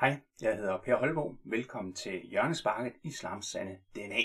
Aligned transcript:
Hej, 0.00 0.20
jeg 0.40 0.56
hedder 0.56 0.78
Per 0.78 0.96
Holbo. 0.96 1.36
Velkommen 1.44 1.94
til 1.94 2.20
Hjørnesparket 2.20 2.92
Islams 3.02 3.46
Sande 3.46 3.78
DNA. 3.94 4.20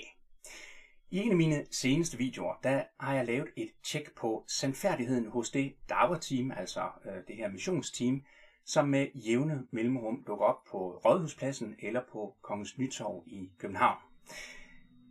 I 1.09 1.17
en 1.17 1.31
af 1.31 1.37
mine 1.37 1.65
seneste 1.71 2.17
videoer, 2.17 2.55
der 2.63 2.83
har 2.99 3.15
jeg 3.15 3.25
lavet 3.25 3.47
et 3.55 3.71
tjek 3.83 4.15
på 4.15 4.45
sandfærdigheden 4.47 5.27
hos 5.27 5.49
det 5.49 5.75
Dawa-team, 5.89 6.51
altså 6.51 6.89
øh, 7.05 7.13
det 7.27 7.35
her 7.35 7.49
missionsteam, 7.49 8.23
som 8.65 8.87
med 8.87 9.07
jævne 9.15 9.67
mellemrum 9.71 10.23
dukker 10.27 10.45
op 10.45 10.63
på 10.63 11.01
Rådhuspladsen 11.05 11.75
eller 11.79 12.01
på 12.11 12.35
Kongens 12.41 12.77
Nytorv 12.77 13.23
i 13.27 13.51
København. 13.57 13.97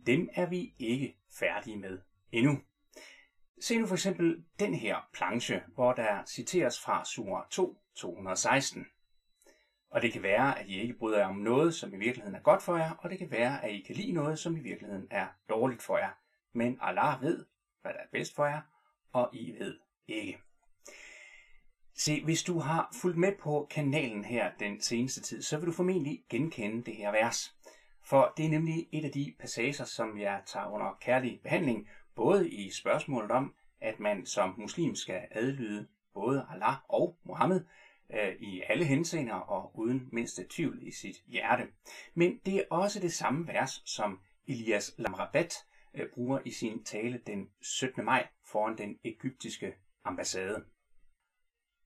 Dem 0.05 0.29
er 0.33 0.45
vi 0.45 0.73
ikke 0.79 1.17
færdige 1.39 1.77
med 1.77 1.99
endnu. 2.31 2.59
Se 3.61 3.77
nu 3.77 3.85
for 3.85 3.95
eksempel 3.95 4.43
den 4.59 4.73
her 4.73 4.97
planche, 5.13 5.61
hvor 5.75 5.93
der 5.93 6.25
citeres 6.25 6.79
fra 6.79 7.05
sur 7.05 7.47
2, 7.51 7.77
216. 7.95 8.85
Og 9.91 10.01
det 10.01 10.13
kan 10.13 10.23
være, 10.23 10.59
at 10.59 10.67
I 10.67 10.81
ikke 10.81 10.93
bryder 10.93 11.17
jer 11.17 11.27
om 11.27 11.35
noget, 11.35 11.73
som 11.73 11.93
i 11.93 11.97
virkeligheden 11.97 12.35
er 12.35 12.41
godt 12.41 12.63
for 12.63 12.77
jer, 12.77 12.91
og 12.91 13.09
det 13.09 13.17
kan 13.19 13.31
være, 13.31 13.65
at 13.65 13.71
I 13.71 13.81
kan 13.81 13.95
lide 13.95 14.11
noget, 14.11 14.39
som 14.39 14.57
i 14.57 14.59
virkeligheden 14.59 15.07
er 15.11 15.27
dårligt 15.49 15.81
for 15.81 15.97
jer. 15.97 16.09
Men 16.53 16.77
Allah 16.81 17.21
ved, 17.21 17.45
hvad 17.81 17.93
der 17.93 17.99
er 17.99 18.07
bedst 18.11 18.35
for 18.35 18.45
jer, 18.45 18.61
og 19.13 19.29
I 19.33 19.55
ved 19.59 19.79
ikke. 20.07 20.39
Se, 21.97 22.23
hvis 22.23 22.43
du 22.43 22.59
har 22.59 22.95
fulgt 23.01 23.17
med 23.17 23.31
på 23.39 23.67
kanalen 23.71 24.25
her 24.25 24.51
den 24.59 24.81
seneste 24.81 25.21
tid, 25.21 25.41
så 25.41 25.57
vil 25.57 25.67
du 25.67 25.71
formentlig 25.71 26.23
genkende 26.29 26.83
det 26.83 26.95
her 26.95 27.11
vers. 27.11 27.55
For 28.03 28.33
det 28.37 28.45
er 28.45 28.49
nemlig 28.49 28.87
et 28.91 29.05
af 29.05 29.11
de 29.11 29.35
passager, 29.39 29.85
som 29.85 30.19
jeg 30.19 30.41
tager 30.45 30.67
under 30.67 30.97
kærlig 31.01 31.39
behandling, 31.43 31.87
både 32.15 32.49
i 32.49 32.71
spørgsmålet 32.71 33.31
om, 33.31 33.55
at 33.81 33.99
man 33.99 34.25
som 34.25 34.55
muslim 34.57 34.95
skal 34.95 35.21
adlyde 35.31 35.87
både 36.13 36.47
Allah 36.49 36.75
og 36.89 37.17
Mohammed, 37.23 37.61
alle 38.81 38.95
henseender 38.95 39.33
og 39.33 39.79
uden 39.79 40.09
mindste 40.11 40.45
tvivl 40.49 40.87
i 40.87 40.91
sit 40.91 41.15
hjerte. 41.27 41.67
Men 42.13 42.39
det 42.45 42.55
er 42.55 42.63
også 42.69 42.99
det 42.99 43.13
samme 43.13 43.47
vers, 43.47 43.81
som 43.85 44.19
Elias 44.47 44.93
Lamrabat 44.97 45.53
øh, 45.93 46.09
bruger 46.13 46.39
i 46.45 46.51
sin 46.51 46.83
tale 46.83 47.21
den 47.27 47.49
17. 47.61 48.05
maj 48.05 48.27
foran 48.51 48.77
den 48.77 48.99
egyptiske 49.03 49.73
ambassade. 50.03 50.65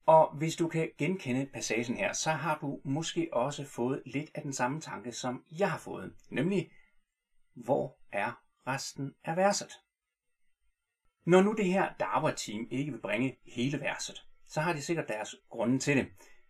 Og 0.06 0.36
hvis 0.36 0.56
du 0.56 0.68
kan 0.68 0.90
genkende 0.98 1.46
passagen 1.54 1.96
her, 1.96 2.12
så 2.12 2.30
har 2.30 2.58
du 2.58 2.80
måske 2.84 3.28
også 3.32 3.64
fået 3.64 4.02
lidt 4.06 4.30
af 4.34 4.42
den 4.42 4.52
samme 4.52 4.80
tanke, 4.80 5.12
som 5.12 5.44
jeg 5.58 5.70
har 5.70 5.78
fået, 5.78 6.14
nemlig, 6.30 6.70
hvor 7.54 7.98
er 8.12 8.42
resten 8.66 9.14
af 9.24 9.36
verset? 9.36 9.72
Når 11.24 11.42
nu 11.42 11.52
det 11.52 11.64
her 11.64 11.94
Darwa-team 12.00 12.68
ikke 12.70 12.92
vil 12.92 13.00
bringe 13.00 13.38
hele 13.46 13.80
verset, 13.80 14.26
så 14.46 14.60
har 14.60 14.72
de 14.72 14.82
sikkert 14.82 15.08
deres 15.08 15.34
grunde 15.50 15.78
til 15.78 15.96
det. 15.96 16.06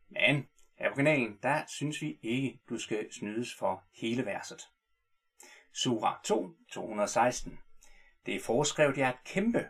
Men 0.09 0.49
her 0.79 0.91
på 0.91 0.97
kanalen, 0.97 1.39
der 1.43 1.63
synes 1.69 2.03
vi 2.03 2.19
ikke, 2.23 2.61
du 2.69 2.79
skal 2.79 3.13
snydes 3.13 3.55
for 3.55 3.85
hele 4.01 4.27
verset. 4.27 4.63
Sura 5.73 6.21
2, 6.25 6.51
216. 6.73 7.59
Det 8.27 8.35
er 8.35 8.41
foreskrevet 8.41 8.99
jer 8.99 9.09
at 9.09 9.25
kæmpe, 9.25 9.69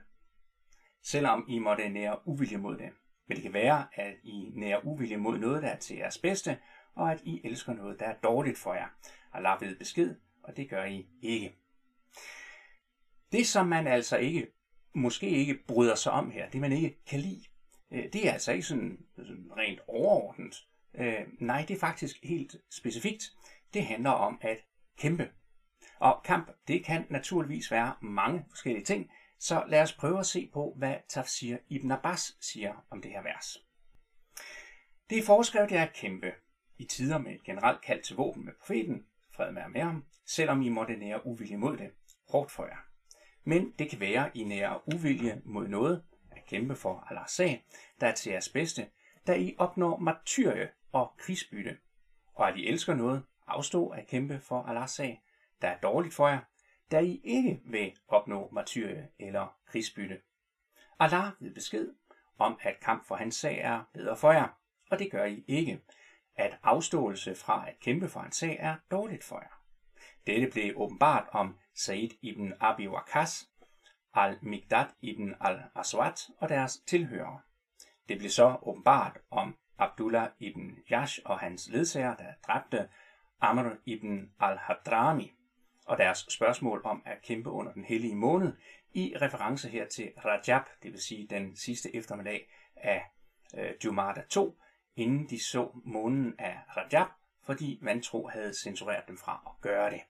selvom 1.02 1.44
I 1.48 1.58
måtte 1.58 1.88
nære 1.88 2.28
uvilje 2.28 2.56
mod 2.56 2.78
det. 2.78 2.90
Men 3.28 3.36
det 3.36 3.42
kan 3.42 3.52
være, 3.52 3.86
at 3.92 4.14
I 4.22 4.50
nærer 4.54 4.80
uvilje 4.84 5.16
mod 5.16 5.38
noget, 5.38 5.62
der 5.62 5.68
er 5.68 5.78
til 5.78 5.96
jeres 5.96 6.18
bedste, 6.18 6.58
og 6.94 7.12
at 7.12 7.20
I 7.24 7.40
elsker 7.44 7.72
noget, 7.72 8.00
der 8.00 8.06
er 8.06 8.18
dårligt 8.18 8.58
for 8.58 8.74
jer. 8.74 8.88
Allah 9.32 9.60
ved 9.60 9.78
besked, 9.78 10.16
og 10.42 10.56
det 10.56 10.70
gør 10.70 10.84
I 10.84 11.08
ikke. 11.22 11.56
Det, 13.32 13.46
som 13.46 13.66
man 13.66 13.86
altså 13.86 14.16
ikke, 14.16 14.46
måske 14.94 15.28
ikke 15.28 15.58
bryder 15.68 15.94
sig 15.94 16.12
om 16.12 16.30
her, 16.30 16.50
det 16.50 16.60
man 16.60 16.72
ikke 16.72 17.04
kan 17.04 17.20
lide, 17.20 17.44
øh, 17.90 18.04
det 18.12 18.28
er 18.28 18.32
altså 18.32 18.52
ikke 18.52 18.66
sådan, 18.66 18.98
sådan 19.16 19.50
rent 19.56 19.80
overordnet. 19.86 20.66
Øh, 20.94 21.26
nej, 21.38 21.64
det 21.68 21.74
er 21.74 21.80
faktisk 21.80 22.16
helt 22.22 22.56
specifikt. 22.70 23.24
Det 23.74 23.86
handler 23.86 24.10
om 24.10 24.38
at 24.40 24.58
kæmpe. 24.98 25.30
Og 25.98 26.22
kamp, 26.24 26.50
det 26.68 26.84
kan 26.84 27.06
naturligvis 27.10 27.70
være 27.70 27.94
mange 28.00 28.44
forskellige 28.48 28.84
ting, 28.84 29.10
så 29.38 29.64
lad 29.68 29.82
os 29.82 29.92
prøve 29.92 30.18
at 30.18 30.26
se 30.26 30.50
på, 30.52 30.74
hvad 30.76 30.94
Tafsir 31.08 31.56
Ibn 31.68 31.90
Abbas 31.90 32.36
siger 32.40 32.86
om 32.90 33.02
det 33.02 33.10
her 33.10 33.22
vers. 33.22 33.58
Det 35.10 35.18
er 35.18 35.22
foreskrevet 35.22 35.72
jer 35.72 35.82
at 35.82 35.92
kæmpe 35.92 36.32
i 36.78 36.84
tider 36.84 37.18
med 37.18 37.32
et 37.32 37.44
generelt 37.44 37.80
kald 37.80 38.02
til 38.02 38.16
våben 38.16 38.44
med 38.44 38.52
profeten, 38.58 39.06
fred 39.32 39.52
med 39.52 39.68
med 39.68 39.80
ham, 39.80 40.04
selvom 40.26 40.62
I 40.62 40.68
måtte 40.68 40.96
nære 40.96 41.26
uvilje 41.26 41.56
mod 41.56 41.76
det, 41.76 41.90
hårdt 42.28 42.50
for 42.50 42.64
jer. 42.66 42.86
Men 43.44 43.74
det 43.78 43.90
kan 43.90 44.00
være, 44.00 44.30
I 44.36 44.44
nære 44.44 44.80
uvilje 44.94 45.42
mod 45.44 45.68
noget, 45.68 46.04
at 46.36 46.46
kæmpe 46.46 46.76
for 46.76 47.06
Allahs 47.10 47.30
sag, 47.30 47.66
der 48.00 48.06
er 48.06 48.12
til 48.12 48.30
jeres 48.30 48.48
bedste, 48.48 48.90
da 49.26 49.34
I 49.34 49.54
opnår 49.58 49.96
martyrie 49.96 50.70
og 50.92 51.12
krigsbytte, 51.18 51.78
og 52.34 52.48
at 52.48 52.56
I 52.56 52.66
elsker 52.66 52.94
noget, 52.94 53.24
afstå 53.46 53.88
at 53.88 54.06
kæmpe 54.06 54.40
for 54.40 54.62
Allahs 54.62 54.90
sag, 54.90 55.22
der 55.62 55.68
er 55.68 55.78
dårligt 55.78 56.14
for 56.14 56.28
jer, 56.28 56.40
da 56.90 56.98
I 56.98 57.20
ikke 57.24 57.60
vil 57.64 57.98
opnå 58.08 58.48
martyrie 58.52 59.08
eller 59.18 59.56
krigsbytte. 59.66 60.20
Allah 60.98 61.30
ved 61.40 61.54
besked 61.54 61.94
om, 62.38 62.58
at 62.62 62.80
kamp 62.80 63.06
for 63.06 63.14
hans 63.14 63.34
sag 63.34 63.58
er 63.58 63.84
bedre 63.94 64.16
for 64.16 64.32
jer, 64.32 64.48
og 64.90 64.98
det 64.98 65.10
gør 65.10 65.24
I 65.24 65.44
ikke. 65.48 65.80
At 66.36 66.58
afståelse 66.62 67.34
fra 67.34 67.68
at 67.68 67.80
kæmpe 67.80 68.08
for 68.08 68.20
hans 68.20 68.36
sag 68.36 68.56
er 68.60 68.76
dårligt 68.90 69.24
for 69.24 69.38
jer. 69.38 69.62
Dette 70.26 70.50
blev 70.52 70.72
åbenbart 70.76 71.28
om 71.32 71.58
Said 71.74 72.08
ibn 72.22 72.52
Abi 72.60 72.88
Waqas, 72.88 73.48
al-Migdad 74.16 74.86
ibn 75.00 75.34
al-Aswad 75.40 76.32
og 76.38 76.48
deres 76.48 76.78
tilhørere. 76.78 77.40
Det 78.08 78.18
blev 78.18 78.30
så 78.30 78.56
åbenbart 78.62 79.18
om 79.30 79.56
Abdullah 79.78 80.28
ibn 80.38 80.70
Jash 80.90 81.20
og 81.24 81.38
hans 81.38 81.68
ledsager, 81.68 82.16
der 82.16 82.32
dræbte 82.46 82.88
Amr 83.40 83.70
ibn 83.86 84.30
al-Hadrami 84.40 85.32
og 85.86 85.98
deres 85.98 86.26
spørgsmål 86.28 86.80
om 86.84 87.02
at 87.04 87.22
kæmpe 87.22 87.50
under 87.50 87.72
den 87.72 87.84
hellige 87.84 88.14
måned 88.14 88.52
i 88.92 89.14
reference 89.20 89.68
her 89.68 89.86
til 89.86 90.12
Rajab, 90.24 90.62
det 90.82 90.92
vil 90.92 91.00
sige 91.00 91.26
den 91.30 91.56
sidste 91.56 91.96
eftermiddag 91.96 92.48
af 92.76 93.04
øh, 93.58 93.74
Jumada 93.84 94.22
2, 94.30 94.58
inden 94.96 95.30
de 95.30 95.44
så 95.44 95.70
månen 95.84 96.34
af 96.38 96.58
Rajab, 96.76 97.06
fordi 97.42 97.78
vantro 97.82 98.28
havde 98.28 98.54
censureret 98.54 99.08
dem 99.08 99.16
fra 99.16 99.42
at 99.46 99.60
gøre 99.60 99.90
det. 99.90 100.00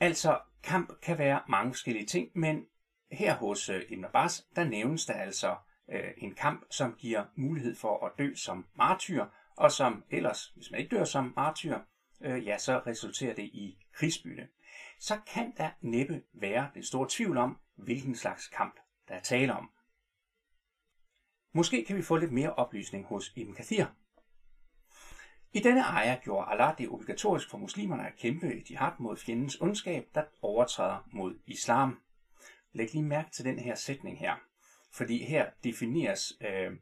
Altså, 0.00 0.40
kamp 0.62 1.00
kan 1.00 1.18
være 1.18 1.42
mange 1.48 1.72
forskellige 1.72 2.06
ting, 2.06 2.30
men 2.34 2.66
her 3.12 3.36
hos 3.36 3.68
øh, 3.68 3.82
Ibn 3.88 4.04
Abbas, 4.04 4.46
der 4.56 4.64
nævnes 4.64 5.06
der 5.06 5.14
altså 5.14 5.56
øh, 5.90 6.10
en 6.16 6.34
kamp, 6.34 6.64
som 6.70 6.94
giver 6.98 7.24
mulighed 7.36 7.76
for 7.76 8.06
at 8.06 8.12
dø 8.18 8.34
som 8.34 8.66
martyr, 8.74 9.24
og 9.56 9.72
som 9.72 10.04
ellers, 10.10 10.46
hvis 10.46 10.70
man 10.70 10.80
ikke 10.80 10.96
dør 10.96 11.04
som 11.04 11.32
martyr, 11.36 11.78
øh, 12.20 12.46
ja, 12.46 12.58
så 12.58 12.82
resulterer 12.86 13.34
det 13.34 13.44
i 13.44 13.78
krigsbytte. 13.92 14.48
Så 15.00 15.20
kan 15.34 15.52
der 15.56 15.70
næppe 15.80 16.22
være 16.32 16.70
den 16.74 16.82
store 16.82 17.06
tvivl 17.10 17.36
om, 17.36 17.58
hvilken 17.76 18.14
slags 18.14 18.48
kamp 18.48 18.74
der 19.08 19.14
er 19.14 19.20
tale 19.20 19.54
om. 19.54 19.70
Måske 21.52 21.84
kan 21.84 21.96
vi 21.96 22.02
få 22.02 22.16
lidt 22.16 22.32
mere 22.32 22.54
oplysning 22.54 23.06
hos 23.06 23.32
Ibn 23.36 23.54
Kathir. 23.54 23.86
I 25.56 25.60
denne 25.60 25.80
ejer 25.80 26.16
gjorde 26.20 26.46
Allah 26.50 26.78
det 26.78 26.88
obligatorisk 26.88 27.50
for 27.50 27.58
muslimerne 27.58 28.06
at 28.06 28.16
kæmpe 28.16 28.56
i 28.56 28.66
jihad 28.70 28.92
mod 28.98 29.16
fjendens 29.16 29.60
ondskab, 29.60 30.08
der 30.14 30.24
overtræder 30.42 31.08
mod 31.12 31.38
islam. 31.46 32.00
Læg 32.72 32.92
lige 32.92 33.04
mærke 33.04 33.30
til 33.30 33.44
den 33.44 33.58
her 33.58 33.74
sætning 33.74 34.18
her, 34.18 34.34
fordi 34.92 35.24
her 35.24 35.50
defineres 35.64 36.32
øh, 36.40 36.72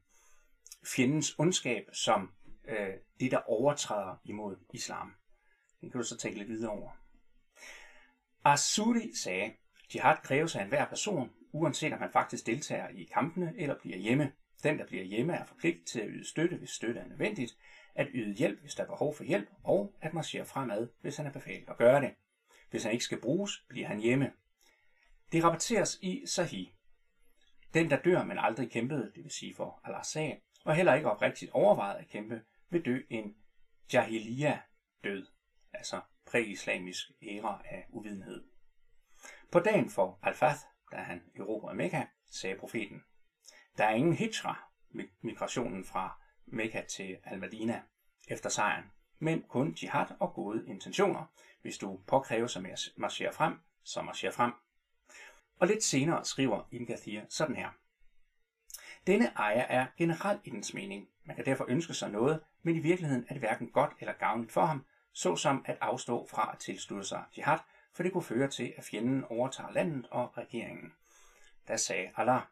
fjendens 0.86 1.34
ondskab 1.38 1.84
som 1.92 2.32
øh, 2.68 2.94
det, 3.20 3.30
der 3.30 3.38
overtræder 3.50 4.16
imod 4.24 4.56
islam. 4.72 5.14
Den 5.80 5.90
kan 5.90 6.00
du 6.00 6.06
så 6.06 6.16
tænke 6.16 6.38
lidt 6.38 6.48
videre 6.48 6.70
over. 6.70 6.90
Asuri 8.44 9.14
sagde, 9.14 9.52
jihad 9.94 10.16
kræves 10.22 10.56
af 10.56 10.62
enhver 10.62 10.88
person, 10.88 11.30
uanset 11.52 11.92
om 11.92 12.00
man 12.00 12.12
faktisk 12.12 12.46
deltager 12.46 12.88
i 12.88 13.04
kampene 13.04 13.52
eller 13.56 13.78
bliver 13.78 13.98
hjemme. 13.98 14.32
Den, 14.62 14.78
der 14.78 14.86
bliver 14.86 15.04
hjemme, 15.04 15.32
er 15.32 15.44
forpligtet 15.44 15.86
til 15.86 16.00
at 16.00 16.08
yde 16.10 16.28
støtte, 16.28 16.56
hvis 16.56 16.70
støtte 16.70 17.00
er 17.00 17.08
nødvendigt, 17.08 17.56
at 17.94 18.08
yde 18.14 18.34
hjælp, 18.34 18.60
hvis 18.60 18.74
der 18.74 18.82
er 18.82 18.88
behov 18.88 19.14
for 19.14 19.24
hjælp, 19.24 19.48
og 19.64 19.94
at 20.00 20.14
marchere 20.14 20.44
fremad, 20.44 20.88
hvis 21.00 21.16
han 21.16 21.26
er 21.26 21.32
befalet 21.32 21.68
at 21.68 21.76
gøre 21.76 22.00
det. 22.00 22.14
Hvis 22.70 22.82
han 22.82 22.92
ikke 22.92 23.04
skal 23.04 23.20
bruges, 23.20 23.64
bliver 23.68 23.86
han 23.86 24.00
hjemme. 24.00 24.32
Det 25.32 25.44
rapporteres 25.44 25.98
i 26.02 26.26
Sahih. 26.26 26.68
Den, 27.74 27.90
der 27.90 28.02
dør, 28.02 28.24
men 28.24 28.38
aldrig 28.38 28.70
kæmpede, 28.70 29.12
det 29.14 29.24
vil 29.24 29.30
sige 29.30 29.54
for 29.54 29.80
Allahs 29.84 30.06
sag, 30.06 30.42
og 30.64 30.74
heller 30.74 30.94
ikke 30.94 31.10
oprigtigt 31.10 31.50
overvejede 31.50 31.98
at 31.98 32.08
kæmpe, 32.08 32.42
vil 32.70 32.84
dø 32.84 33.00
en 33.10 33.36
jahiliya 33.92 34.60
død, 35.04 35.26
altså 35.72 36.00
præislamisk 36.26 37.10
æra 37.22 37.62
af 37.64 37.86
uvidenhed. 37.88 38.44
På 39.52 39.60
dagen 39.60 39.90
for 39.90 40.18
Al-Fath, 40.22 40.60
da 40.92 40.96
han 40.96 41.22
erobrede 41.36 41.76
Mekka, 41.76 42.04
sagde 42.30 42.58
profeten, 42.58 43.02
der 43.78 43.84
er 43.84 43.94
ingen 43.94 44.14
hijra, 44.14 44.70
migrationen 45.20 45.84
fra 45.84 46.23
Mekka 46.46 46.82
til 46.88 47.16
Al-Madina 47.24 47.82
efter 48.28 48.48
sejren, 48.48 48.84
men 49.18 49.42
kun 49.48 49.76
jihad 49.82 50.06
og 50.20 50.34
gode 50.34 50.64
intentioner. 50.66 51.24
Hvis 51.62 51.78
du 51.78 52.00
påkræver 52.06 52.46
sig 52.46 52.62
med 52.62 52.70
at 52.70 52.80
marchere 52.96 53.32
frem, 53.32 53.54
så 53.84 54.02
marcher 54.02 54.30
frem. 54.30 54.52
Og 55.58 55.66
lidt 55.66 55.82
senere 55.82 56.24
skriver 56.24 56.68
Ibn 56.70 56.86
Kathir 56.86 57.22
sådan 57.28 57.56
her. 57.56 57.68
Denne 59.06 59.26
ejer 59.26 59.62
er 59.62 59.86
generelt 59.96 60.40
i 60.44 60.50
dens 60.50 60.74
mening. 60.74 61.08
Man 61.24 61.36
kan 61.36 61.44
derfor 61.44 61.64
ønske 61.68 61.94
sig 61.94 62.10
noget, 62.10 62.40
men 62.62 62.76
i 62.76 62.78
virkeligheden 62.78 63.24
er 63.28 63.34
det 63.34 63.40
hverken 63.40 63.70
godt 63.70 63.92
eller 64.00 64.12
gavnligt 64.12 64.52
for 64.52 64.64
ham, 64.64 64.86
såsom 65.12 65.64
at 65.66 65.78
afstå 65.80 66.26
fra 66.30 66.50
at 66.52 66.58
tilslutte 66.58 67.08
sig 67.08 67.24
jihad, 67.36 67.58
for 67.92 68.02
det 68.02 68.12
kunne 68.12 68.22
føre 68.22 68.48
til, 68.48 68.74
at 68.76 68.84
fjenden 68.84 69.24
overtager 69.24 69.72
landet 69.72 70.06
og 70.10 70.38
regeringen. 70.38 70.92
Da 71.68 71.76
sagde 71.76 72.10
Allah, 72.16 72.42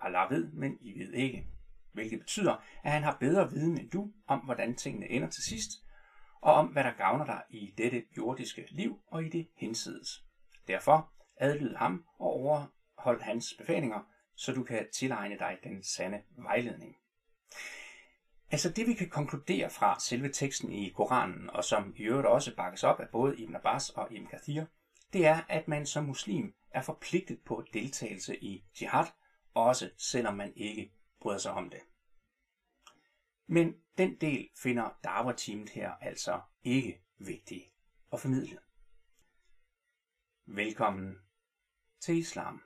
Allah 0.00 0.30
ved, 0.30 0.52
men 0.52 0.78
I 0.80 0.98
ved 0.98 1.12
ikke. 1.12 1.46
Hvilket 1.96 2.18
betyder, 2.18 2.56
at 2.82 2.92
han 2.92 3.02
har 3.02 3.16
bedre 3.20 3.50
viden 3.50 3.78
end 3.80 3.90
du 3.90 4.12
om, 4.26 4.38
hvordan 4.38 4.74
tingene 4.74 5.10
ender 5.10 5.28
til 5.28 5.42
sidst, 5.42 5.70
og 6.40 6.54
om, 6.54 6.66
hvad 6.66 6.84
der 6.84 6.92
gavner 6.92 7.24
dig 7.24 7.42
i 7.50 7.74
dette 7.78 8.04
jordiske 8.16 8.66
liv 8.70 8.98
og 9.06 9.24
i 9.24 9.28
det 9.28 9.48
hinsides. 9.56 10.24
Derfor 10.68 11.12
adlyd 11.36 11.74
ham 11.74 12.04
og 12.18 12.26
overhold 12.26 13.22
hans 13.22 13.54
befalinger, 13.58 14.00
så 14.34 14.52
du 14.52 14.62
kan 14.62 14.86
tilegne 14.92 15.38
dig 15.38 15.58
den 15.64 15.82
sande 15.82 16.22
vejledning. 16.36 16.96
Altså 18.50 18.70
det 18.70 18.86
vi 18.86 18.94
kan 18.94 19.08
konkludere 19.08 19.70
fra 19.70 20.00
selve 20.00 20.32
teksten 20.32 20.72
i 20.72 20.88
Koranen, 20.88 21.50
og 21.50 21.64
som 21.64 21.94
i 21.96 22.02
øvrigt 22.02 22.26
også 22.26 22.56
bakkes 22.56 22.84
op 22.84 23.00
af 23.00 23.08
både 23.08 23.38
Ibn 23.38 23.56
Abbas 23.56 23.90
og 23.90 24.12
Ibn 24.12 24.26
Kathir, 24.26 24.64
det 25.12 25.26
er, 25.26 25.40
at 25.48 25.68
man 25.68 25.86
som 25.86 26.04
muslim 26.04 26.54
er 26.70 26.82
forpligtet 26.82 27.38
på 27.46 27.64
deltagelse 27.72 28.44
i 28.44 28.64
jihad, 28.80 29.06
også 29.54 29.90
selvom 29.98 30.34
man 30.34 30.52
ikke 30.56 30.92
bryder 31.26 31.38
sig 31.38 31.52
om 31.52 31.70
det. 31.70 31.80
Men 33.46 33.74
den 33.98 34.20
del 34.20 34.48
finder 34.56 34.98
Dawa-teamet 35.04 35.70
her 35.70 35.90
altså 35.90 36.40
ikke 36.62 37.04
vigtig 37.18 37.72
at 38.12 38.20
formidle. 38.20 38.58
Velkommen 40.44 41.18
til 42.00 42.16
islam. 42.16 42.62